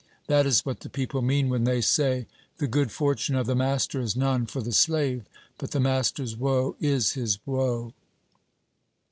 [0.25, 2.25] That is what the people mean when they say:
[2.57, 5.25] The good fortune of the master is none for the slave,
[5.59, 7.93] but the master's woe is his woe."